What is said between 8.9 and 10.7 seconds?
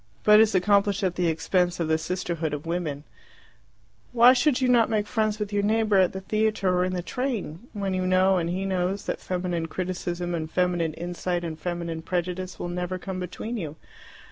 that feminine criticism and